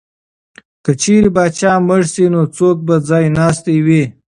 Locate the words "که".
0.83-0.91